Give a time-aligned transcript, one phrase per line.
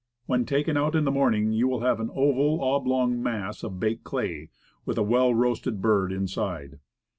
[0.25, 4.03] When taken out in the morning you will have an oval, oblong mass of baked
[4.03, 4.49] clay,
[4.83, 6.79] with a well* roasted bird inside.